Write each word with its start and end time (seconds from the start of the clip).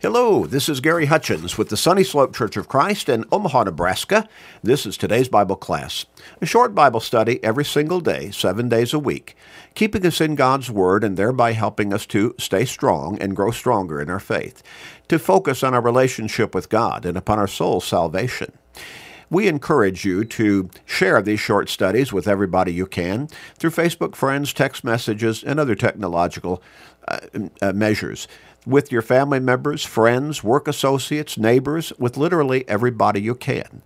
Hello, 0.00 0.46
this 0.46 0.68
is 0.68 0.78
Gary 0.78 1.06
Hutchins 1.06 1.58
with 1.58 1.70
the 1.70 1.76
Sunny 1.76 2.04
Slope 2.04 2.32
Church 2.32 2.56
of 2.56 2.68
Christ 2.68 3.08
in 3.08 3.24
Omaha, 3.32 3.64
Nebraska. 3.64 4.28
This 4.62 4.86
is 4.86 4.96
today's 4.96 5.28
Bible 5.28 5.56
class, 5.56 6.06
a 6.40 6.46
short 6.46 6.72
Bible 6.72 7.00
study 7.00 7.42
every 7.42 7.64
single 7.64 7.98
day, 7.98 8.30
seven 8.30 8.68
days 8.68 8.94
a 8.94 8.98
week, 9.00 9.36
keeping 9.74 10.06
us 10.06 10.20
in 10.20 10.36
God's 10.36 10.70
Word 10.70 11.02
and 11.02 11.16
thereby 11.16 11.50
helping 11.50 11.92
us 11.92 12.06
to 12.06 12.32
stay 12.38 12.64
strong 12.64 13.18
and 13.20 13.34
grow 13.34 13.50
stronger 13.50 14.00
in 14.00 14.08
our 14.08 14.20
faith, 14.20 14.62
to 15.08 15.18
focus 15.18 15.64
on 15.64 15.74
our 15.74 15.82
relationship 15.82 16.54
with 16.54 16.68
God 16.68 17.04
and 17.04 17.18
upon 17.18 17.40
our 17.40 17.48
soul's 17.48 17.84
salvation. 17.84 18.52
We 19.30 19.48
encourage 19.48 20.04
you 20.04 20.24
to 20.24 20.70
share 20.86 21.20
these 21.22 21.40
short 21.40 21.68
studies 21.68 22.12
with 22.12 22.26
everybody 22.26 22.72
you 22.72 22.86
can 22.86 23.28
through 23.58 23.70
Facebook 23.70 24.14
friends, 24.14 24.52
text 24.52 24.84
messages, 24.84 25.42
and 25.42 25.60
other 25.60 25.74
technological 25.74 26.62
uh, 27.06 27.18
uh, 27.60 27.72
measures 27.72 28.26
with 28.66 28.92
your 28.92 29.02
family 29.02 29.40
members, 29.40 29.84
friends, 29.84 30.44
work 30.44 30.68
associates, 30.68 31.38
neighbors, 31.38 31.92
with 31.98 32.16
literally 32.16 32.68
everybody 32.68 33.20
you 33.20 33.34
can. 33.34 33.82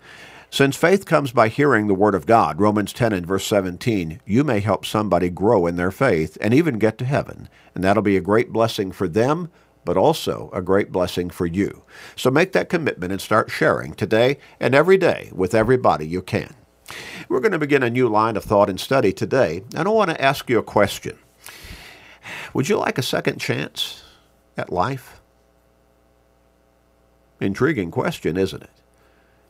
Since 0.51 0.77
faith 0.77 1.07
comes 1.07 1.33
by 1.33 1.49
hearing 1.49 1.87
the 1.87 1.95
Word 1.95 2.15
of 2.15 2.27
God, 2.27 2.61
Romans 2.61 2.93
10 2.93 3.13
and 3.13 3.27
verse 3.27 3.47
17, 3.47 4.21
you 4.27 4.45
may 4.45 4.61
help 4.61 4.85
somebody 4.85 5.31
grow 5.31 5.67
in 5.67 5.77
their 5.77 5.91
faith 5.91 6.37
and 6.41 6.53
even 6.53 6.79
get 6.79 6.99
to 6.99 7.07
heaven. 7.07 7.49
And 7.75 7.83
that'll 7.83 8.03
be 8.03 8.19
a 8.19 8.21
great 8.21 8.53
blessing 8.53 8.93
for 8.93 9.09
them, 9.09 9.51
but 9.85 9.97
also 9.97 10.51
a 10.53 10.63
great 10.63 10.93
blessing 10.93 11.31
for 11.31 11.47
you. 11.47 11.83
So 12.17 12.31
make 12.31 12.53
that 12.53 12.69
commitment 12.69 13.13
and 13.13 13.21
start 13.21 13.51
sharing 13.51 13.95
today 13.95 14.39
and 14.61 14.75
every 14.75 14.97
day 14.97 15.31
with 15.33 15.55
everybody 15.55 16.07
you 16.07 16.23
can. 16.23 16.55
We're 17.29 17.41
going 17.41 17.53
to 17.53 17.59
begin 17.59 17.83
a 17.83 17.91
new 17.91 18.09
line 18.09 18.37
of 18.37 18.45
thought 18.45 18.69
and 18.69 18.79
study 18.79 19.13
today, 19.13 19.63
and 19.75 19.89
I 19.89 19.91
want 19.91 20.11
to 20.11 20.21
ask 20.21 20.49
you 20.51 20.59
a 20.59 20.63
question. 20.63 21.19
Would 22.55 22.69
you 22.69 22.77
like 22.77 22.99
a 22.99 23.03
second 23.03 23.39
chance? 23.39 24.03
at 24.57 24.73
life? 24.73 25.21
Intriguing 27.41 27.91
question, 27.91 28.37
isn't 28.37 28.63
it? 28.63 28.71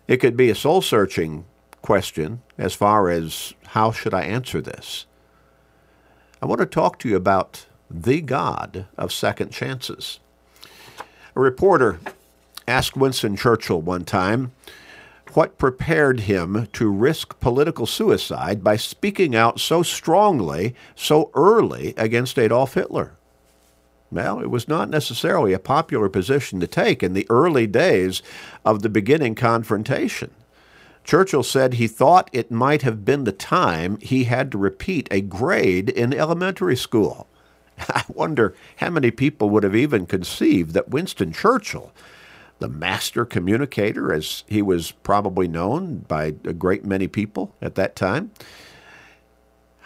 It 0.08 0.16
could 0.18 0.36
be 0.36 0.50
a 0.50 0.54
soul 0.54 0.82
searching 0.82 1.44
question 1.82 2.42
as 2.58 2.74
far 2.74 3.10
as 3.10 3.54
how 3.68 3.92
should 3.92 4.14
I 4.14 4.22
answer 4.22 4.60
this? 4.60 5.06
I 6.40 6.46
want 6.46 6.60
to 6.60 6.66
talk 6.66 6.98
to 7.00 7.08
you 7.08 7.16
about 7.16 7.66
the 7.92 8.20
God 8.20 8.86
of 8.96 9.12
second 9.12 9.50
chances. 9.50 10.18
A 11.34 11.40
reporter 11.40 12.00
asked 12.66 12.96
Winston 12.96 13.36
Churchill 13.36 13.80
one 13.80 14.04
time 14.04 14.52
what 15.34 15.58
prepared 15.58 16.20
him 16.20 16.68
to 16.72 16.90
risk 16.90 17.40
political 17.40 17.86
suicide 17.86 18.62
by 18.62 18.76
speaking 18.76 19.34
out 19.34 19.58
so 19.58 19.82
strongly, 19.82 20.74
so 20.94 21.30
early 21.34 21.94
against 21.96 22.38
Adolf 22.38 22.74
Hitler. 22.74 23.12
Well, 24.10 24.40
it 24.40 24.50
was 24.50 24.68
not 24.68 24.90
necessarily 24.90 25.54
a 25.54 25.58
popular 25.58 26.10
position 26.10 26.60
to 26.60 26.66
take 26.66 27.02
in 27.02 27.14
the 27.14 27.26
early 27.30 27.66
days 27.66 28.22
of 28.62 28.82
the 28.82 28.90
beginning 28.90 29.34
confrontation. 29.34 30.30
Churchill 31.02 31.42
said 31.42 31.74
he 31.74 31.88
thought 31.88 32.28
it 32.32 32.50
might 32.50 32.82
have 32.82 33.04
been 33.04 33.24
the 33.24 33.32
time 33.32 33.98
he 34.00 34.24
had 34.24 34.52
to 34.52 34.58
repeat 34.58 35.08
a 35.10 35.22
grade 35.22 35.88
in 35.88 36.12
elementary 36.12 36.76
school. 36.76 37.26
I 37.88 38.04
wonder 38.08 38.54
how 38.76 38.90
many 38.90 39.10
people 39.10 39.50
would 39.50 39.62
have 39.62 39.76
even 39.76 40.06
conceived 40.06 40.72
that 40.72 40.90
Winston 40.90 41.32
Churchill, 41.32 41.92
the 42.58 42.68
master 42.68 43.24
communicator, 43.24 44.12
as 44.12 44.44
he 44.46 44.62
was 44.62 44.92
probably 44.92 45.48
known 45.48 45.98
by 46.08 46.26
a 46.44 46.52
great 46.52 46.84
many 46.84 47.08
people 47.08 47.54
at 47.60 47.74
that 47.74 47.96
time, 47.96 48.30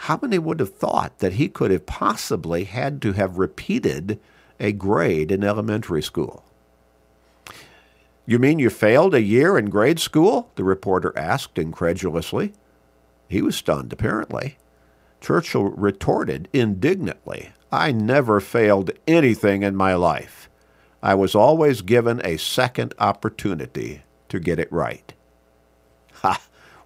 how 0.00 0.18
many 0.20 0.38
would 0.38 0.60
have 0.60 0.74
thought 0.74 1.18
that 1.18 1.34
he 1.34 1.48
could 1.48 1.70
have 1.70 1.86
possibly 1.86 2.64
had 2.64 3.00
to 3.02 3.12
have 3.12 3.38
repeated 3.38 4.20
a 4.60 4.72
grade 4.72 5.32
in 5.32 5.42
elementary 5.42 6.02
school? 6.02 6.44
You 8.26 8.38
mean 8.38 8.58
you 8.58 8.70
failed 8.70 9.14
a 9.14 9.22
year 9.22 9.56
in 9.56 9.70
grade 9.70 10.00
school? 10.00 10.50
The 10.56 10.64
reporter 10.64 11.16
asked 11.16 11.58
incredulously. 11.58 12.52
He 13.28 13.40
was 13.40 13.56
stunned, 13.56 13.92
apparently. 13.92 14.58
Churchill 15.20 15.64
retorted 15.64 16.48
indignantly, 16.52 17.50
I 17.72 17.92
never 17.92 18.40
failed 18.40 18.90
anything 19.06 19.62
in 19.62 19.74
my 19.74 19.94
life. 19.94 20.48
I 21.02 21.14
was 21.14 21.34
always 21.34 21.82
given 21.82 22.20
a 22.24 22.36
second 22.36 22.94
opportunity 22.98 24.02
to 24.28 24.40
get 24.40 24.58
it 24.58 24.72
right. 24.72 25.12
Ha! 26.22 26.40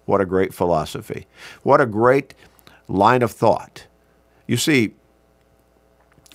What 0.05 0.19
a 0.19 0.25
great 0.25 0.53
philosophy. 0.53 1.27
What 1.63 1.79
a 1.79 1.85
great 1.85 2.33
line 2.87 3.21
of 3.21 3.31
thought. 3.31 3.87
You 4.45 4.57
see, 4.57 4.95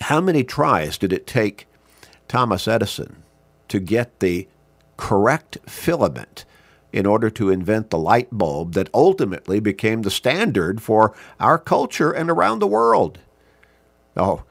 how 0.01 0.21
many 0.21 0.43
tries 0.43 0.97
did 0.97 1.13
it 1.13 1.27
take 1.27 1.67
Thomas 2.27 2.67
Edison 2.67 3.23
to 3.67 3.79
get 3.79 4.19
the 4.19 4.47
correct 4.95 5.57
filament 5.67 6.45
in 6.91 7.05
order 7.05 7.29
to 7.29 7.49
invent 7.49 7.89
the 7.89 7.99
light 7.99 8.29
bulb 8.31 8.73
that 8.73 8.89
ultimately 8.93 9.59
became 9.59 10.01
the 10.01 10.09
standard 10.09 10.81
for 10.81 11.13
our 11.39 11.59
culture 11.59 12.11
and 12.11 12.31
around 12.31 12.59
the 12.59 12.67
world? 12.67 13.19
Oh, 14.17 14.43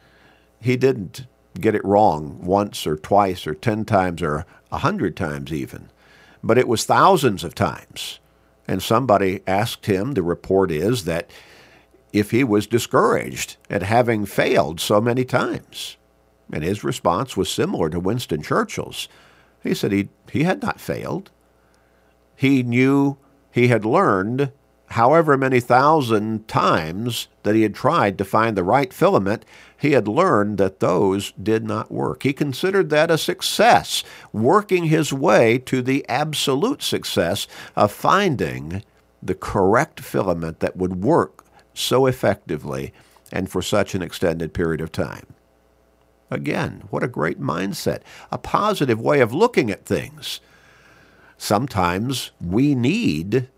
he 0.61 0.77
didn't 0.77 1.27
get 1.61 1.75
it 1.75 1.85
wrong 1.85 2.39
once 2.43 2.87
or 2.87 2.97
twice 2.97 3.47
or 3.47 3.55
ten 3.55 3.85
times 3.85 4.23
or 4.23 4.47
a 4.71 4.79
hundred 4.79 5.17
times 5.17 5.53
even, 5.53 5.91
but 6.43 6.59
it 6.59 6.69
was 6.69 6.85
thousands 6.85 7.45
of 7.45 7.55
times. 7.55 8.21
And 8.69 8.83
somebody 8.83 9.43
asked 9.47 9.87
him, 9.87 10.13
the 10.13 10.23
report 10.23 10.71
is, 10.71 11.05
that 11.05 11.31
if 12.13 12.31
he 12.31 12.43
was 12.43 12.67
discouraged 12.67 13.57
at 13.71 13.83
having 13.83 14.27
failed 14.27 14.81
so 14.81 15.01
many 15.01 15.25
times. 15.25 15.97
And 16.53 16.65
his 16.65 16.83
response 16.83 17.37
was 17.37 17.51
similar 17.51 17.91
to 17.91 18.01
Winston 18.01 18.43
Churchill's. 18.43 19.09
He 19.63 19.75
said 19.75 19.93
he, 19.93 20.09
he 20.31 20.45
had 20.45 20.63
not 20.63 20.81
failed. 20.81 21.31
He 22.35 22.63
knew 22.63 23.19
he 23.51 23.69
had 23.69 23.85
learned 23.85 24.53
however 24.91 25.37
many 25.37 25.61
thousand 25.61 26.47
times 26.49 27.29
that 27.43 27.55
he 27.55 27.63
had 27.63 27.75
tried 27.75 28.19
to 28.19 28.25
find 28.25 28.57
the 28.57 28.65
right 28.65 28.93
filament, 28.93 29.45
he 29.79 29.93
had 29.93 30.09
learned 30.09 30.59
that 30.59 30.81
those 30.81 31.33
did 31.33 31.65
not 31.65 31.91
work. 31.91 32.23
He 32.23 32.33
considered 32.33 32.91
that 32.91 33.11
a 33.11 33.19
success, 33.19 34.05
working 34.33 34.85
his 34.85 35.13
way 35.13 35.59
to 35.59 35.83
the 35.83 36.05
absolute 36.09 36.83
success 36.83 37.47
of 37.75 37.93
finding 37.93 38.83
the 39.23 39.35
correct 39.35 40.01
filament 40.01 40.61
that 40.61 40.77
would 40.77 41.03
work 41.03 41.45
so 41.75 42.07
effectively 42.07 42.93
and 43.33 43.51
for 43.51 43.61
such 43.61 43.95
an 43.95 44.03
extended 44.03 44.55
period 44.55 44.81
of 44.81 44.93
time. 44.93 45.27
Again, 46.31 46.85
what 46.91 47.03
a 47.03 47.09
great 47.09 47.41
mindset, 47.41 48.01
a 48.33 48.39
positive 48.39 49.01
way 49.01 49.21
of 49.21 49.33
looking 49.33 49.71
at 49.71 49.85
things. 49.85 50.41
Sometimes 51.39 52.31
we 52.41 52.75
need 52.75 53.49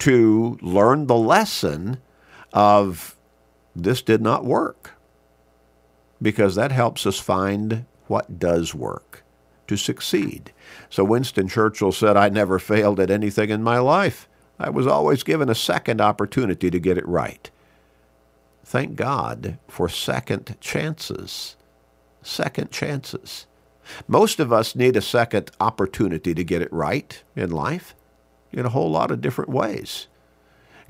to 0.00 0.58
learn 0.60 1.06
the 1.06 1.16
lesson 1.16 1.98
of 2.52 3.16
this 3.74 4.02
did 4.02 4.22
not 4.22 4.44
work 4.44 4.92
because 6.22 6.54
that 6.54 6.72
helps 6.72 7.06
us 7.06 7.18
find 7.18 7.84
what 8.06 8.38
does 8.38 8.74
work 8.74 9.22
to 9.66 9.76
succeed. 9.76 10.52
So 10.90 11.04
Winston 11.04 11.48
Churchill 11.48 11.92
said, 11.92 12.16
I 12.16 12.28
never 12.28 12.58
failed 12.58 13.00
at 13.00 13.10
anything 13.10 13.50
in 13.50 13.62
my 13.62 13.78
life. 13.78 14.28
I 14.58 14.70
was 14.70 14.86
always 14.86 15.22
given 15.22 15.48
a 15.48 15.54
second 15.54 16.00
opportunity 16.00 16.70
to 16.70 16.78
get 16.78 16.98
it 16.98 17.08
right. 17.08 17.50
Thank 18.64 18.96
God 18.96 19.58
for 19.68 19.88
second 19.88 20.56
chances. 20.60 21.56
Second 22.22 22.70
chances. 22.70 23.46
Most 24.08 24.40
of 24.40 24.52
us 24.52 24.74
need 24.74 24.96
a 24.96 25.02
second 25.02 25.50
opportunity 25.60 26.34
to 26.34 26.44
get 26.44 26.62
it 26.62 26.72
right 26.72 27.22
in 27.36 27.50
life 27.50 27.94
in 28.54 28.66
a 28.66 28.70
whole 28.70 28.90
lot 28.90 29.10
of 29.10 29.20
different 29.20 29.50
ways. 29.50 30.06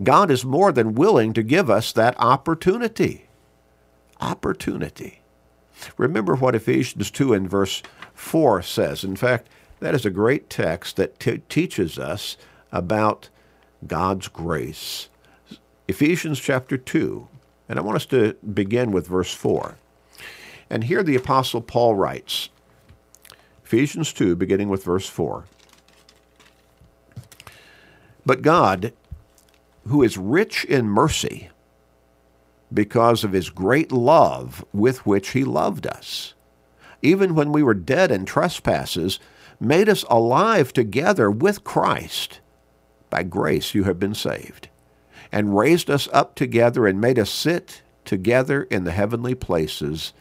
God 0.02 0.30
is 0.30 0.44
more 0.44 0.72
than 0.72 0.94
willing 0.94 1.32
to 1.34 1.42
give 1.42 1.70
us 1.70 1.92
that 1.92 2.19
opportunity. 2.19 3.26
Opportunity. 4.20 5.20
Remember 5.97 6.34
what 6.34 6.54
Ephesians 6.54 7.10
2 7.10 7.32
and 7.32 7.48
verse 7.48 7.82
4 8.14 8.62
says. 8.62 9.04
In 9.04 9.16
fact, 9.16 9.48
that 9.80 9.94
is 9.94 10.06
a 10.06 10.10
great 10.10 10.49
text 10.49 10.96
that 10.96 11.19
t- 11.19 11.43
teaches 11.49 11.99
us 11.99 12.37
about 12.72 13.28
God's 13.87 14.28
grace. 14.28 15.08
Ephesians 15.87 16.40
chapter 16.40 16.76
2 16.76 17.28
and 17.69 17.78
I 17.78 17.82
want 17.82 17.96
us 17.96 18.06
to 18.06 18.34
begin 18.52 18.93
with 18.93 19.08
verse 19.08 19.32
4. 19.32 19.76
And 20.69 20.84
here 20.84 21.02
the 21.02 21.16
Apostle 21.16 21.61
Paul 21.61 21.94
writes, 21.94 22.50
Ephesians 23.64 24.12
2, 24.12 24.37
beginning 24.37 24.69
with 24.69 24.84
verse 24.84 25.08
4. 25.08 25.44
But 28.26 28.43
God, 28.43 28.93
who 29.87 30.03
is 30.03 30.17
rich 30.17 30.65
in 30.65 30.87
mercy, 30.87 31.50
because 32.73 33.23
of 33.25 33.32
his 33.32 33.50
great 33.50 33.93
love 33.93 34.65
with 34.73 35.06
which 35.06 35.31
he 35.31 35.44
loved 35.44 35.87
us, 35.87 36.35
even 37.03 37.35
when 37.35 37.53
we 37.53 37.62
were 37.62 37.75
dead 37.75 38.11
in 38.11 38.25
trespasses, 38.25 39.21
made 39.61 39.88
us 39.88 40.05
alive 40.09 40.73
together 40.73 41.31
with 41.31 41.65
Christ. 41.65 42.41
By 43.11 43.23
grace 43.23 43.75
you 43.75 43.85
have 43.85 44.00
been 44.00 44.15
saved 44.15 44.69
and 45.31 45.56
raised 45.56 45.91
us 45.91 46.09
up 46.12 46.35
together 46.35 46.87
and 46.87 47.00
made 47.00 47.19
us 47.19 47.31
sit 47.31 47.82
together 48.05 48.65
in 48.65 48.85
the 48.85 48.93
heavenly 48.93 49.35
places 49.35 50.12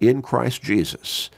in 0.00 0.22
Christ 0.22 0.62
Jesus, 0.62 1.30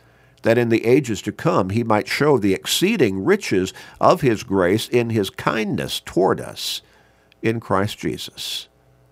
that 0.42 0.58
in 0.58 0.68
the 0.68 0.84
ages 0.86 1.22
to 1.22 1.32
come 1.32 1.70
he 1.70 1.82
might 1.82 2.08
show 2.08 2.38
the 2.38 2.54
exceeding 2.54 3.24
riches 3.24 3.72
of 4.00 4.20
his 4.20 4.42
grace 4.42 4.88
in 4.88 5.10
his 5.10 5.30
kindness 5.30 6.00
toward 6.00 6.40
us 6.40 6.82
in 7.42 7.60
Christ 7.60 7.98
Jesus. 7.98 8.68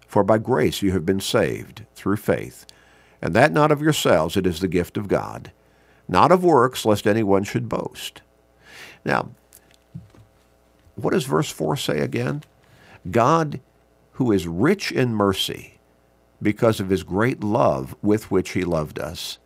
For 0.07 0.23
by 0.23 0.39
grace 0.39 0.83
you 0.83 0.93
have 0.93 1.05
been 1.05 1.21
saved 1.21 1.85
through 1.95 2.17
faith, 2.17 2.67
and 3.21 3.35
that 3.35 3.53
not 3.53 3.73
of 3.73 3.83
yourselves, 3.83 4.37
it 4.37 4.47
is 4.47 4.61
the 4.61 4.69
gift 4.69 4.97
of 4.97 5.09
God, 5.09 5.53
not 6.09 6.33
of 6.33 6.45
works, 6.45 6.85
lest 6.85 7.07
anyone 7.07 7.45
should 7.45 7.69
boast. 7.69 8.23
Now, 9.05 9.31
what 10.95 11.13
does 11.13 11.25
verse 11.25 11.51
4 11.51 11.77
say 11.77 12.01
again? 12.01 12.43
God, 13.11 13.61
who 14.13 14.33
is 14.33 14.47
rich 14.47 14.91
in 14.91 15.15
mercy, 15.15 15.79
because 16.41 16.81
of 16.81 16.91
his 16.91 17.03
great 17.03 17.43
love 17.43 17.95
with 18.03 18.31
which 18.31 18.51
he 18.51 18.65
loved 18.65 18.99
us, 18.99 19.39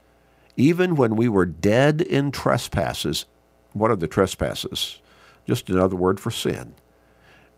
even 0.57 0.97
when 0.97 1.17
we 1.17 1.29
were 1.29 1.47
dead 1.47 2.01
in 2.01 2.31
trespasses. 2.31 3.27
What 3.73 3.91
are 3.91 3.97
the 3.97 4.09
trespasses? 4.09 5.01
Just 5.47 5.69
another 5.69 5.97
word 5.97 6.21
for 6.21 6.31
sin. 6.31 6.75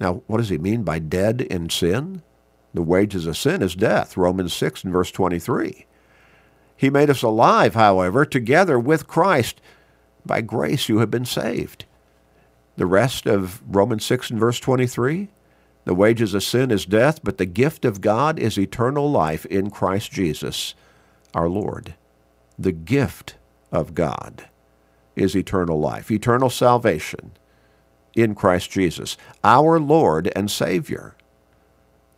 Now, 0.01 0.23
what 0.27 0.39
does 0.39 0.49
he 0.49 0.59
mean 0.59 0.83
by 0.83 0.99
dead 0.99 1.41
in 1.41 1.71
sin? 1.71 2.23
The 2.75 2.83
wages 2.83 3.27
of 3.27 3.37
sin 3.37 3.63
is 3.63 3.75
death, 3.75 4.17
Romans 4.17 4.53
6 4.55 4.85
and 4.85 4.93
verse 4.93 5.11
23. 5.11 5.87
He 6.77 6.91
made 6.91 7.11
us 7.11 7.23
alive, 7.23 7.75
however, 7.75 8.25
together 8.25 8.79
with 8.79 9.07
Christ. 9.07 9.61
By 10.25 10.41
grace 10.41 10.89
you 10.89 10.99
have 10.99 11.11
been 11.11 11.25
saved. 11.25 11.85
The 12.77 12.87
rest 12.87 13.27
of 13.27 13.63
Romans 13.67 14.05
6 14.05 14.31
and 14.31 14.41
verse 14.41 14.59
23 14.59 15.29
the 15.85 15.95
wages 15.95 16.33
of 16.35 16.45
sin 16.45 16.71
is 16.71 16.87
death, 16.87 17.21
but 17.25 17.39
the 17.39 17.47
gift 17.47 17.85
of 17.85 18.01
God 18.01 18.39
is 18.39 18.59
eternal 18.59 19.11
life 19.11 19.45
in 19.47 19.71
Christ 19.71 20.13
Jesus 20.13 20.75
our 21.35 21.49
Lord. 21.49 21.95
The 22.59 22.73
gift 22.73 23.37
of 23.73 23.95
God 23.95 24.49
is 25.17 25.37
eternal 25.37 25.81
life, 25.81 26.11
eternal 26.11 26.51
salvation 26.51 27.33
in 28.15 28.35
Christ 28.35 28.71
Jesus, 28.71 29.17
our 29.45 29.81
Lord 29.81 30.33
and 30.37 30.51
Savior, 30.51 31.17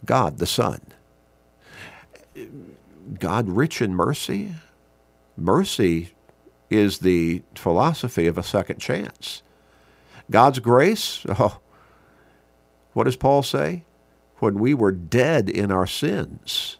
God 0.04 0.38
the 0.38 0.46
Son. 0.46 0.80
God 3.18 3.48
rich 3.48 3.82
in 3.82 3.94
mercy? 3.94 4.54
Mercy 5.36 6.14
is 6.70 6.98
the 7.00 7.42
philosophy 7.54 8.26
of 8.26 8.38
a 8.38 8.42
second 8.42 8.80
chance. 8.80 9.42
God's 10.30 10.58
grace? 10.58 11.24
Oh, 11.38 11.60
what 12.94 13.04
does 13.04 13.16
Paul 13.16 13.42
say? 13.42 13.84
When 14.38 14.58
we 14.58 14.74
were 14.74 14.92
dead 14.92 15.50
in 15.50 15.72
our 15.72 15.86
sins. 15.86 16.78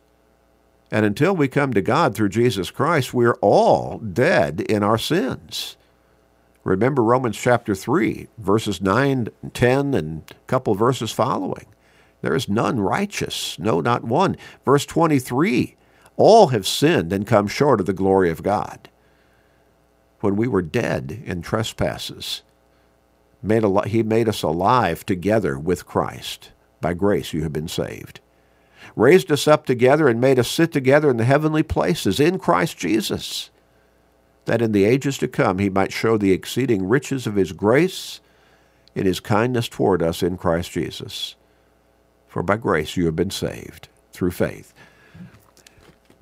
And 0.94 1.04
until 1.04 1.34
we 1.34 1.48
come 1.48 1.72
to 1.72 1.82
God 1.82 2.14
through 2.14 2.28
Jesus 2.28 2.70
Christ, 2.70 3.12
we're 3.12 3.34
all 3.40 3.98
dead 3.98 4.60
in 4.60 4.84
our 4.84 4.96
sins. 4.96 5.76
Remember 6.62 7.02
Romans 7.02 7.36
chapter 7.36 7.74
3, 7.74 8.28
verses 8.38 8.80
9, 8.80 9.26
10, 9.52 9.94
and 9.94 10.22
a 10.30 10.34
couple 10.46 10.76
verses 10.76 11.10
following. 11.10 11.66
There 12.22 12.36
is 12.36 12.48
none 12.48 12.78
righteous, 12.78 13.58
no, 13.58 13.80
not 13.80 14.04
one. 14.04 14.36
Verse 14.64 14.86
23, 14.86 15.74
all 16.16 16.46
have 16.48 16.64
sinned 16.64 17.12
and 17.12 17.26
come 17.26 17.48
short 17.48 17.80
of 17.80 17.86
the 17.86 17.92
glory 17.92 18.30
of 18.30 18.44
God. 18.44 18.88
When 20.20 20.36
we 20.36 20.46
were 20.46 20.62
dead 20.62 21.24
in 21.24 21.42
trespasses, 21.42 22.42
made 23.42 23.64
al- 23.64 23.82
he 23.82 24.04
made 24.04 24.28
us 24.28 24.44
alive 24.44 25.04
together 25.04 25.58
with 25.58 25.86
Christ. 25.86 26.52
By 26.80 26.94
grace 26.94 27.32
you 27.32 27.42
have 27.42 27.52
been 27.52 27.66
saved. 27.66 28.20
Raised 28.96 29.30
us 29.32 29.48
up 29.48 29.66
together 29.66 30.08
and 30.08 30.20
made 30.20 30.38
us 30.38 30.48
sit 30.48 30.72
together 30.72 31.10
in 31.10 31.16
the 31.16 31.24
heavenly 31.24 31.62
places 31.62 32.20
in 32.20 32.38
Christ 32.38 32.78
Jesus, 32.78 33.50
that 34.44 34.62
in 34.62 34.72
the 34.72 34.84
ages 34.84 35.18
to 35.18 35.28
come 35.28 35.58
he 35.58 35.70
might 35.70 35.92
show 35.92 36.16
the 36.16 36.32
exceeding 36.32 36.88
riches 36.88 37.26
of 37.26 37.36
his 37.36 37.52
grace 37.52 38.20
in 38.94 39.06
his 39.06 39.20
kindness 39.20 39.68
toward 39.68 40.02
us 40.02 40.22
in 40.22 40.36
Christ 40.36 40.70
Jesus. 40.72 41.34
For 42.28 42.42
by 42.42 42.56
grace 42.56 42.96
you 42.96 43.06
have 43.06 43.16
been 43.16 43.30
saved 43.30 43.88
through 44.12 44.32
faith. 44.32 44.72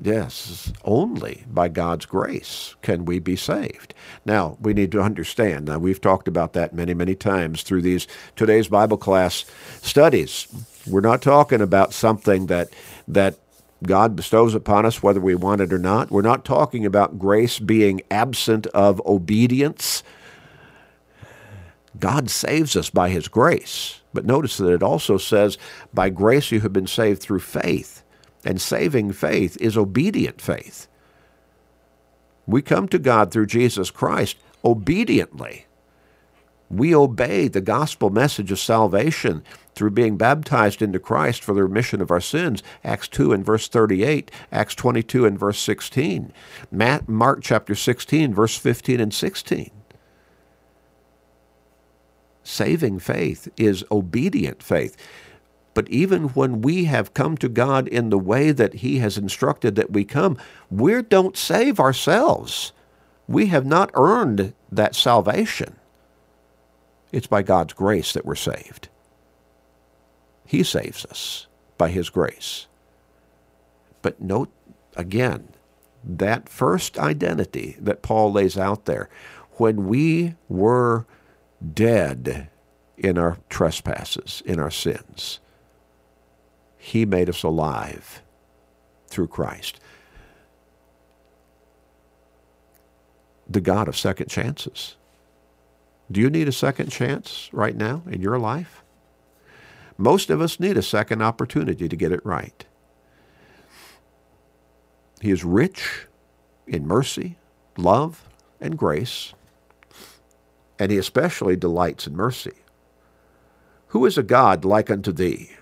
Yes, 0.01 0.73
only 0.85 1.45
by 1.47 1.69
God's 1.69 2.07
grace 2.07 2.75
can 2.83 3.05
we 3.05 3.21
be 3.21 3.37
saved. 3.37 3.95
Now, 4.25 4.57
we 4.61 4.75
need 4.75 4.91
to 4.93 5.01
understand, 5.01 5.67
now 5.67 5.79
we've 5.79 6.01
talked 6.01 6.27
about 6.27 6.55
that 6.55 6.75
many, 6.75 6.93
many 6.93 7.15
times 7.15 7.63
through 7.63 7.83
these 7.83 8.09
today's 8.35 8.67
Bible 8.67 8.97
class 8.97 9.45
studies. 9.81 10.49
We're 10.87 11.01
not 11.01 11.23
talking 11.23 11.61
about 11.61 11.93
something 11.93 12.47
that 12.47 12.71
that 13.09 13.37
God 13.83 14.15
bestows 14.15 14.55
upon 14.55 14.87
us 14.87 15.03
whether 15.03 15.21
we 15.21 15.35
want 15.35 15.61
it 15.61 15.73
or 15.73 15.79
not. 15.79 16.11
We're 16.11 16.23
not 16.23 16.45
talking 16.45 16.87
about 16.87 17.19
grace 17.19 17.59
being 17.59 18.03
absent 18.11 18.67
of 18.69 19.05
obedience. 19.07 20.03
God 21.99 22.31
saves 22.31 22.77
us 22.77 22.91
by 22.91 23.11
his 23.11 23.29
grace. 23.29 24.01
But 24.15 24.25
notice 24.25 24.57
that 24.59 24.73
it 24.73 24.83
also 24.83 25.17
says, 25.17 25.59
by 25.93 26.11
grace 26.11 26.53
you 26.53 26.61
have 26.61 26.73
been 26.73 26.87
saved 26.87 27.21
through 27.23 27.41
faith. 27.41 28.03
And 28.45 28.61
saving 28.61 29.13
faith 29.13 29.57
is 29.61 29.77
obedient 29.77 30.41
faith. 30.41 30.87
We 32.47 32.63
come 32.63 32.89
to 32.89 32.99
God 32.99 33.31
through 33.31 33.47
Jesus 33.47 33.91
Christ 33.91 34.37
obediently. 34.65 35.67
We 36.69 36.95
obey 36.95 37.49
the 37.49 37.61
gospel 37.61 38.11
message 38.11 38.51
of 38.51 38.59
salvation 38.59 39.45
through 39.75 39.91
being 39.91 40.17
baptized 40.17 40.83
into 40.83 40.99
Christ 40.99 41.43
for 41.43 41.55
the 41.55 41.63
remission 41.63 42.01
of 42.01 42.11
our 42.11 42.21
sins. 42.21 42.63
Acts 42.85 43.09
2 43.09 43.33
and 43.33 43.45
verse 43.45 43.69
38, 43.69 44.31
Acts 44.51 44.75
22 44.75 45.27
and 45.27 45.39
verse 45.39 45.59
16, 45.59 46.33
Matt, 46.71 47.09
Mark 47.09 47.41
chapter 47.43 47.75
16, 47.75 48.35
verse 48.35 48.57
15 48.57 49.01
and 49.01 49.15
16. 49.15 49.71
Saving 52.45 52.99
faith 52.99 53.49
is 53.57 53.85
obedient 53.91 54.63
faith. 54.63 54.97
But 55.75 55.89
even 55.89 56.29
when 56.31 56.61
we 56.61 56.85
have 56.85 57.15
come 57.15 57.37
to 57.39 57.49
God 57.49 57.89
in 57.89 58.11
the 58.11 58.19
way 58.19 58.53
that 58.53 58.75
He 58.75 58.99
has 58.99 59.17
instructed 59.17 59.75
that 59.77 59.91
we 59.91 60.05
come, 60.05 60.37
we 60.71 61.01
don't 61.03 61.37
save 61.37 61.81
ourselves. 61.81 62.73
We 63.27 63.47
have 63.47 63.65
not 63.65 63.91
earned 63.95 64.53
that 64.71 64.95
salvation. 64.95 65.77
It's 67.11 67.27
by 67.27 67.43
God's 67.43 67.73
grace 67.73 68.13
that 68.13 68.27
we're 68.27 68.35
saved. 68.35 68.89
He 70.47 70.63
saves 70.63 71.05
us 71.07 71.47
by 71.79 71.91
His 71.91 72.11
grace. 72.11 72.67
But 74.03 74.21
note 74.21 74.51
again, 74.97 75.49
that 76.05 76.49
first 76.49 76.99
identity 76.99 77.77
that 77.81 78.03
Paul 78.03 78.33
lays 78.33 78.59
out 78.59 78.87
there, 78.87 79.09
when 79.53 79.87
we 79.87 80.35
were 80.49 81.07
dead 81.75 82.49
in 82.97 83.19
our 83.19 83.39
trespasses, 83.49 84.43
in 84.45 84.59
our 84.59 84.71
sins, 84.71 85.41
he 86.77 87.07
made 87.07 87.29
us 87.29 87.43
alive 87.43 88.23
through 89.07 89.29
Christ. 89.29 89.79
The 93.49 93.61
God 93.61 93.87
of 93.87 93.97
second 93.97 94.29
chances. 94.29 94.97
Do 96.11 96.21
you 96.21 96.31
need 96.31 96.49
a 96.49 96.53
second 96.53 96.91
chance 96.91 97.49
right 97.53 97.77
now 97.77 98.03
in 98.11 98.21
your 98.21 98.39
life? 98.39 98.82
Most 99.99 100.31
of 100.31 100.41
us 100.41 100.61
need 100.61 100.77
a 100.77 100.83
second 100.83 101.23
opportunity 101.23 101.89
to 101.89 101.97
get 101.97 102.13
it 102.13 102.25
right. 102.25 102.67
He 105.21 105.31
is 105.31 105.45
rich 105.45 106.07
in 106.67 106.87
mercy, 106.87 107.39
love, 107.77 108.29
and 108.61 108.79
grace, 108.79 109.35
and 110.79 110.91
he 110.93 110.99
especially 110.99 111.57
delights 111.57 112.07
in 112.07 112.17
mercy. 112.17 112.55
Who 113.89 114.07
is 114.07 114.19
a 114.19 114.23
God 114.23 114.65
like 114.65 114.91
unto 114.91 115.13
thee? 115.13 115.53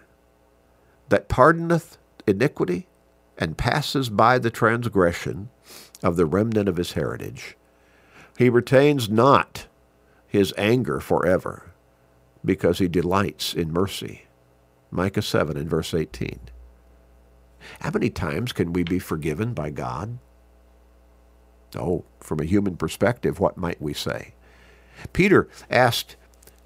that 1.11 1.29
pardoneth 1.29 1.99
iniquity 2.27 2.89
and 3.39 3.59
passes 3.59 4.09
by 4.09 4.39
the 4.39 4.51
transgression 4.51 5.51
of 6.03 6.17
the 6.17 6.27
remnant 6.27 6.69
of 6.69 6.77
his 6.77 6.93
heritage. 6.93 7.57
He 8.39 8.49
retains 8.49 9.11
not 9.11 9.67
his 10.27 10.55
anger 10.57 11.01
forever, 11.01 11.70
because 12.45 12.79
he 12.79 12.89
delights 12.89 13.55
in 13.55 13.73
mercy. 13.73 14.27
Micah 14.91 15.23
7 15.23 15.57
and 15.57 15.69
verse 15.69 15.95
18. 15.95 16.41
How 17.81 17.91
many 17.91 18.11
times 18.11 18.53
can 18.53 18.73
we 18.73 18.83
be 18.83 18.99
forgiven 18.99 19.53
by 19.53 19.71
God? 19.71 20.19
Oh, 21.77 22.05
from 22.19 22.41
a 22.41 22.45
human 22.45 22.77
perspective, 22.77 23.39
what 23.39 23.57
might 23.57 23.81
we 23.81 23.95
say? 23.95 24.35
Peter 25.13 25.49
asked 25.71 26.17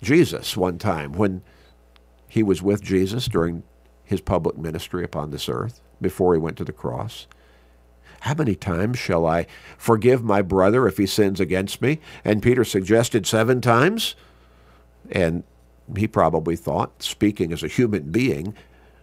Jesus 0.02 0.56
one 0.56 0.78
time 0.78 1.12
when 1.12 1.42
he 2.28 2.42
was 2.42 2.62
with 2.62 2.82
Jesus 2.82 3.26
during 3.26 3.62
his 4.04 4.20
public 4.20 4.56
ministry 4.56 5.04
upon 5.04 5.30
this 5.30 5.48
earth 5.48 5.80
before 6.00 6.34
he 6.34 6.40
went 6.40 6.56
to 6.58 6.64
the 6.64 6.72
cross? 6.72 7.26
How 8.20 8.34
many 8.34 8.54
times 8.54 8.98
shall 8.98 9.26
I 9.26 9.46
forgive 9.76 10.22
my 10.22 10.42
brother 10.42 10.86
if 10.86 10.96
he 10.96 11.06
sins 11.06 11.40
against 11.40 11.82
me? 11.82 12.00
And 12.24 12.42
Peter 12.42 12.64
suggested 12.64 13.26
seven 13.26 13.60
times. 13.60 14.14
And 15.10 15.44
he 15.96 16.06
probably 16.06 16.56
thought, 16.56 17.02
speaking 17.02 17.52
as 17.52 17.62
a 17.62 17.68
human 17.68 18.10
being, 18.10 18.54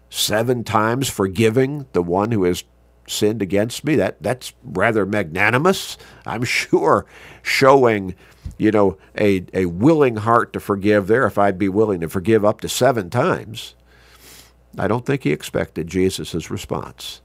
seven 0.09 0.63
times 0.63 1.09
forgiving 1.09 1.85
the 1.93 2.03
one 2.03 2.31
who 2.31 2.43
has 2.43 2.63
sinned 3.07 3.41
against 3.41 3.83
me. 3.83 3.95
That 3.95 4.21
that's 4.21 4.53
rather 4.63 5.05
magnanimous. 5.05 5.97
I'm 6.25 6.43
sure 6.45 7.05
showing, 7.41 8.15
you 8.57 8.71
know, 8.71 8.97
a, 9.17 9.45
a 9.53 9.65
willing 9.65 10.17
heart 10.17 10.53
to 10.53 10.59
forgive 10.59 11.07
there 11.07 11.25
if 11.25 11.37
I'd 11.37 11.57
be 11.57 11.69
willing 11.69 12.01
to 12.01 12.09
forgive 12.09 12.45
up 12.45 12.61
to 12.61 12.69
seven 12.69 13.09
times. 13.09 13.75
I 14.77 14.87
don't 14.87 15.05
think 15.05 15.23
he 15.23 15.31
expected 15.31 15.87
Jesus' 15.87 16.49
response. 16.49 17.21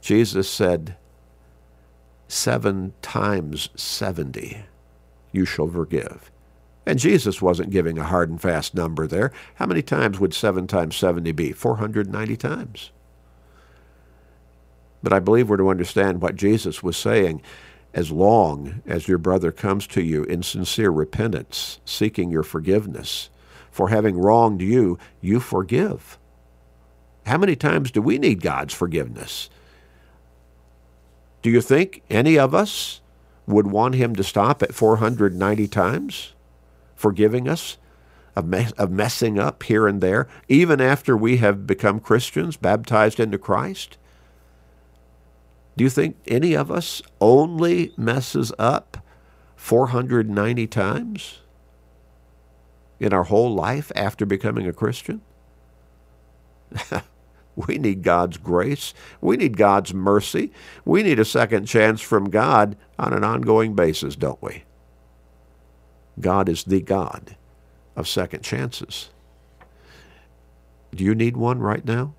Jesus 0.00 0.48
said, 0.48 0.96
Seven 2.28 2.92
times 3.02 3.70
seventy 3.74 4.64
you 5.32 5.44
shall 5.44 5.68
forgive. 5.68 6.30
And 6.88 6.98
Jesus 6.98 7.42
wasn't 7.42 7.68
giving 7.68 7.98
a 7.98 8.04
hard 8.04 8.30
and 8.30 8.40
fast 8.40 8.74
number 8.74 9.06
there. 9.06 9.30
How 9.56 9.66
many 9.66 9.82
times 9.82 10.18
would 10.18 10.32
7 10.32 10.66
times 10.66 10.96
70 10.96 11.32
be? 11.32 11.52
490 11.52 12.34
times. 12.38 12.92
But 15.02 15.12
I 15.12 15.18
believe 15.18 15.50
we're 15.50 15.58
to 15.58 15.68
understand 15.68 16.22
what 16.22 16.34
Jesus 16.34 16.82
was 16.82 16.96
saying. 16.96 17.42
As 17.92 18.10
long 18.10 18.80
as 18.86 19.06
your 19.06 19.18
brother 19.18 19.52
comes 19.52 19.86
to 19.88 20.02
you 20.02 20.24
in 20.24 20.42
sincere 20.42 20.88
repentance, 20.88 21.78
seeking 21.84 22.30
your 22.30 22.42
forgiveness 22.42 23.28
for 23.70 23.90
having 23.90 24.16
wronged 24.16 24.62
you, 24.62 24.98
you 25.20 25.40
forgive. 25.40 26.18
How 27.26 27.36
many 27.36 27.54
times 27.54 27.90
do 27.90 28.00
we 28.00 28.16
need 28.16 28.40
God's 28.40 28.72
forgiveness? 28.72 29.50
Do 31.42 31.50
you 31.50 31.60
think 31.60 32.02
any 32.08 32.38
of 32.38 32.54
us 32.54 33.02
would 33.46 33.66
want 33.66 33.94
him 33.94 34.16
to 34.16 34.24
stop 34.24 34.62
at 34.62 34.74
490 34.74 35.68
times? 35.68 36.32
Forgiving 36.98 37.48
us 37.48 37.78
of, 38.34 38.44
mess, 38.46 38.72
of 38.72 38.90
messing 38.90 39.38
up 39.38 39.62
here 39.62 39.86
and 39.86 40.00
there, 40.00 40.28
even 40.48 40.80
after 40.80 41.16
we 41.16 41.36
have 41.38 41.66
become 41.66 42.00
Christians, 42.00 42.56
baptized 42.56 43.20
into 43.20 43.38
Christ? 43.38 43.98
Do 45.76 45.84
you 45.84 45.90
think 45.90 46.16
any 46.26 46.54
of 46.54 46.72
us 46.72 47.00
only 47.20 47.92
messes 47.96 48.52
up 48.58 48.98
490 49.54 50.66
times 50.66 51.38
in 52.98 53.12
our 53.12 53.24
whole 53.24 53.54
life 53.54 53.92
after 53.94 54.26
becoming 54.26 54.66
a 54.66 54.72
Christian? 54.72 55.20
we 57.54 57.78
need 57.78 58.02
God's 58.02 58.38
grace. 58.38 58.92
We 59.20 59.36
need 59.36 59.56
God's 59.56 59.94
mercy. 59.94 60.52
We 60.84 61.04
need 61.04 61.20
a 61.20 61.24
second 61.24 61.66
chance 61.66 62.00
from 62.00 62.28
God 62.28 62.76
on 62.98 63.12
an 63.12 63.22
ongoing 63.22 63.74
basis, 63.74 64.16
don't 64.16 64.42
we? 64.42 64.64
God 66.20 66.48
is 66.48 66.64
the 66.64 66.80
God 66.80 67.36
of 67.96 68.08
second 68.08 68.42
chances. 68.42 69.10
Do 70.94 71.04
you 71.04 71.14
need 71.14 71.36
one 71.36 71.60
right 71.60 71.84
now? 71.84 72.14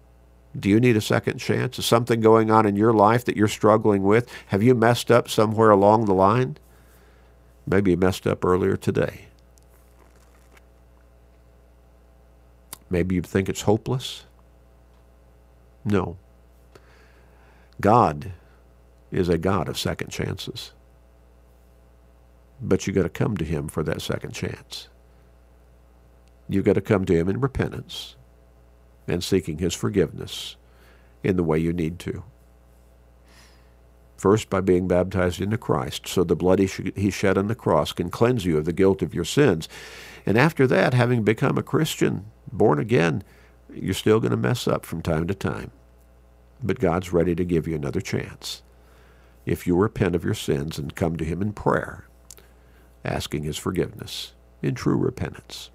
Do 0.57 0.69
you 0.69 0.79
need 0.79 0.97
a 0.97 1.01
second 1.01 1.37
chance? 1.37 1.77
Is 1.77 1.85
something 1.85 2.21
going 2.21 2.49
on 2.49 2.65
in 2.65 2.75
your 2.75 2.93
life 2.93 3.25
that 3.25 3.37
you're 3.37 3.47
struggling 3.47 4.03
with? 4.03 4.29
Have 4.47 4.63
you 4.63 4.73
messed 4.73 5.11
up 5.11 5.29
somewhere 5.29 5.69
along 5.69 6.05
the 6.05 6.13
line? 6.13 6.57
Maybe 7.67 7.91
you 7.91 7.97
messed 7.97 8.25
up 8.25 8.43
earlier 8.43 8.75
today. 8.75 9.25
Maybe 12.89 13.15
you 13.15 13.21
think 13.21 13.47
it's 13.47 13.61
hopeless. 13.61 14.25
No. 15.85 16.17
God 17.79 18.33
is 19.11 19.29
a 19.29 19.37
God 19.37 19.69
of 19.69 19.77
second 19.77 20.09
chances. 20.09 20.71
But 22.61 22.85
you've 22.85 22.95
got 22.95 23.03
to 23.03 23.09
come 23.09 23.37
to 23.37 23.45
him 23.45 23.67
for 23.67 23.83
that 23.83 24.01
second 24.01 24.33
chance. 24.33 24.89
You've 26.47 26.65
got 26.65 26.73
to 26.73 26.81
come 26.81 27.05
to 27.05 27.15
him 27.15 27.29
in 27.29 27.39
repentance 27.39 28.15
and 29.07 29.23
seeking 29.23 29.59
his 29.59 29.73
forgiveness 29.73 30.55
in 31.23 31.37
the 31.37 31.43
way 31.43 31.59
you 31.59 31.71
need 31.71 31.99
to. 31.99 32.23
First, 34.17 34.49
by 34.49 34.59
being 34.59 34.87
baptized 34.87 35.39
into 35.39 35.57
Christ, 35.57 36.05
so 36.05 36.25
the 36.25 36.35
blood 36.35 36.59
he 36.59 37.09
shed 37.09 37.37
on 37.37 37.47
the 37.47 37.55
cross 37.55 37.93
can 37.93 38.09
cleanse 38.09 38.43
you 38.43 38.57
of 38.57 38.65
the 38.65 38.73
guilt 38.73 39.01
of 39.01 39.15
your 39.15 39.23
sins. 39.23 39.69
And 40.25 40.37
after 40.37 40.67
that, 40.67 40.93
having 40.93 41.23
become 41.23 41.57
a 41.57 41.63
Christian, 41.63 42.25
born 42.51 42.79
again, 42.79 43.23
you're 43.73 43.93
still 43.93 44.19
going 44.19 44.31
to 44.31 44.37
mess 44.37 44.67
up 44.67 44.85
from 44.85 45.01
time 45.01 45.27
to 45.27 45.33
time. 45.33 45.71
But 46.61 46.79
God's 46.79 47.13
ready 47.13 47.33
to 47.35 47.45
give 47.45 47.65
you 47.65 47.75
another 47.75 48.01
chance. 48.01 48.61
If 49.45 49.65
you 49.65 49.77
repent 49.77 50.15
of 50.15 50.25
your 50.25 50.33
sins 50.33 50.77
and 50.77 50.93
come 50.93 51.15
to 51.15 51.23
him 51.23 51.41
in 51.41 51.53
prayer, 51.53 52.08
asking 53.03 53.43
his 53.43 53.57
forgiveness 53.57 54.33
in 54.61 54.75
true 54.75 54.97
repentance. 54.97 55.69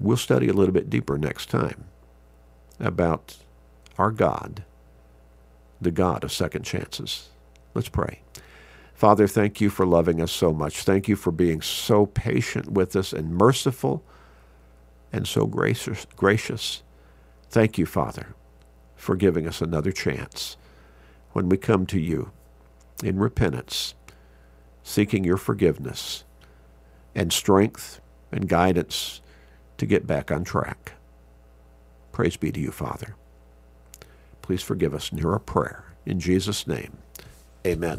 We'll 0.00 0.16
study 0.16 0.48
a 0.48 0.52
little 0.52 0.74
bit 0.74 0.90
deeper 0.90 1.16
next 1.18 1.50
time 1.50 1.84
about 2.80 3.36
our 3.96 4.10
God, 4.10 4.64
the 5.80 5.90
God 5.90 6.24
of 6.24 6.32
second 6.32 6.64
chances. 6.64 7.28
Let's 7.74 7.88
pray. 7.88 8.20
Father, 8.94 9.26
thank 9.26 9.60
you 9.60 9.70
for 9.70 9.86
loving 9.86 10.20
us 10.20 10.32
so 10.32 10.52
much. 10.52 10.82
Thank 10.82 11.08
you 11.08 11.16
for 11.16 11.30
being 11.30 11.60
so 11.60 12.06
patient 12.06 12.72
with 12.72 12.96
us 12.96 13.12
and 13.12 13.34
merciful 13.34 14.04
and 15.12 15.26
so 15.26 15.46
gracious. 15.46 16.06
gracious. 16.16 16.82
Thank 17.50 17.78
you, 17.78 17.86
Father, 17.86 18.34
for 18.96 19.16
giving 19.16 19.46
us 19.46 19.60
another 19.60 19.92
chance 19.92 20.56
when 21.32 21.48
we 21.48 21.56
come 21.56 21.86
to 21.86 22.00
you 22.00 22.32
in 23.02 23.18
repentance 23.18 23.94
seeking 24.84 25.24
your 25.24 25.38
forgiveness 25.38 26.22
and 27.14 27.32
strength 27.32 28.00
and 28.30 28.48
guidance 28.48 29.20
to 29.78 29.86
get 29.86 30.06
back 30.06 30.30
on 30.30 30.44
track. 30.44 30.92
Praise 32.12 32.36
be 32.36 32.52
to 32.52 32.60
you, 32.60 32.70
Father. 32.70 33.16
Please 34.42 34.62
forgive 34.62 34.94
us 34.94 35.10
and 35.10 35.18
hear 35.18 35.32
our 35.32 35.38
prayer. 35.40 35.84
In 36.06 36.20
Jesus' 36.20 36.66
name, 36.66 36.98
amen. 37.66 37.96